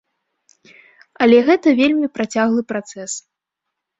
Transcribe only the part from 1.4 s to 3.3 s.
гэта вельмі працяглы працэс.